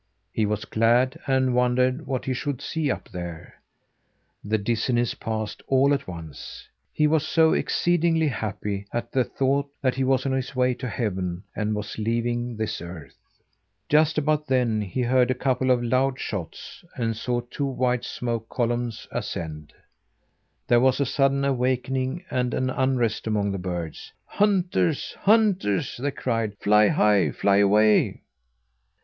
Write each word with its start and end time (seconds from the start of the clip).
He 0.33 0.47
was 0.47 0.65
glad, 0.65 1.15
and 1.27 1.53
wondered 1.53 2.07
what 2.07 2.25
he 2.25 2.33
should 2.33 2.59
see 2.59 2.89
up 2.89 3.09
there. 3.09 3.61
The 4.43 4.57
dizziness 4.57 5.13
passed 5.13 5.61
all 5.67 5.93
at 5.93 6.07
once. 6.07 6.67
He 6.91 7.05
was 7.05 7.23
so 7.23 7.53
exceedingly 7.53 8.27
happy 8.27 8.87
at 8.91 9.11
the 9.11 9.23
thought 9.23 9.69
that 9.83 9.93
he 9.93 10.03
was 10.03 10.25
on 10.25 10.31
his 10.31 10.55
way 10.55 10.73
to 10.73 10.89
heaven 10.89 11.43
and 11.55 11.75
was 11.75 11.99
leaving 11.99 12.57
this 12.57 12.81
earth. 12.81 13.15
Just 13.89 14.17
about 14.17 14.47
then 14.47 14.81
he 14.81 15.03
heard 15.03 15.29
a 15.29 15.35
couple 15.35 15.69
of 15.69 15.83
loud 15.83 16.19
shots, 16.19 16.83
and 16.95 17.15
saw 17.15 17.39
two 17.41 17.67
white 17.67 18.03
smoke 18.03 18.49
columns 18.49 19.07
ascend. 19.11 19.71
There 20.67 20.79
was 20.79 20.99
a 20.99 21.05
sudden 21.05 21.45
awakening, 21.45 22.25
and 22.31 22.55
an 22.55 22.71
unrest 22.71 23.27
among 23.27 23.51
the 23.51 23.59
birds. 23.59 24.13
"Hunters! 24.25 25.13
Hunters!" 25.19 25.95
they 26.01 26.09
cried. 26.09 26.57
"Fly 26.57 26.87
high! 26.87 27.29
Fly 27.29 27.57
away!" 27.57 28.23